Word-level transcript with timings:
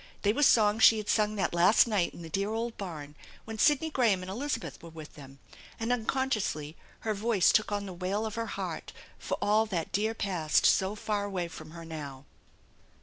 They 0.23 0.33
were 0.33 0.41
songs 0.41 0.81
she 0.81 0.97
had 0.97 1.09
sung 1.09 1.35
that 1.35 1.53
last 1.53 1.85
night 1.85 2.11
in 2.11 2.23
the 2.23 2.27
dear 2.29 2.49
old 2.51 2.75
barn 2.75 3.13
when 3.45 3.59
Sidney 3.59 3.91
Graham 3.91 4.23
and 4.23 4.31
Elizabeth 4.31 4.81
were 4.81 4.89
with 4.89 5.13
them, 5.13 5.37
and 5.79 5.93
unconsciously 5.93 6.75
her 7.01 7.13
voice 7.13 7.51
took 7.51 7.71
on 7.71 7.85
the 7.85 7.93
wail 7.93 8.25
of 8.25 8.33
her 8.33 8.47
heart 8.47 8.93
for 9.19 9.37
all 9.43 9.67
that 9.67 9.91
dear 9.91 10.15
past 10.15 10.65
so 10.65 10.95
far 10.95 11.25
away 11.25 11.47
from 11.47 11.69
her 11.69 11.85
now. 11.85 12.25